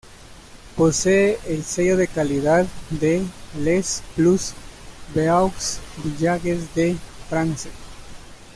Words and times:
Posee 0.75 1.37
el 1.47 1.63
sello 1.63 1.95
de 1.95 2.07
calidad 2.07 2.65
de 2.89 3.21
"Les 3.59 4.01
plus 4.15 4.53
beaux 5.13 5.53
villages 6.03 6.73
de 6.73 6.97
France". 7.29 7.69